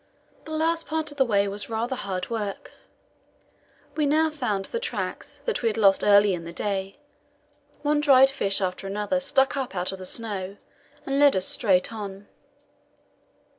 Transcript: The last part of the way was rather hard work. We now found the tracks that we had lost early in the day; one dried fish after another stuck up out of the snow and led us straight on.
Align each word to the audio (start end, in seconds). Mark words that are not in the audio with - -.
The 0.45 0.51
last 0.51 0.87
part 0.87 1.11
of 1.11 1.17
the 1.17 1.25
way 1.25 1.47
was 1.47 1.69
rather 1.69 1.95
hard 1.95 2.31
work. 2.31 2.71
We 3.95 4.07
now 4.07 4.31
found 4.31 4.65
the 4.65 4.79
tracks 4.79 5.41
that 5.45 5.61
we 5.61 5.69
had 5.69 5.77
lost 5.77 6.03
early 6.03 6.33
in 6.33 6.43
the 6.43 6.51
day; 6.51 6.97
one 7.83 8.01
dried 8.01 8.31
fish 8.31 8.61
after 8.61 8.87
another 8.87 9.19
stuck 9.19 9.55
up 9.55 9.75
out 9.75 9.91
of 9.91 9.99
the 9.99 10.05
snow 10.07 10.57
and 11.05 11.19
led 11.19 11.35
us 11.35 11.45
straight 11.45 11.93
on. 11.93 12.27